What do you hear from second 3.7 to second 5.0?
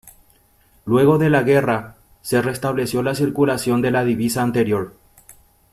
de la divisa anterior.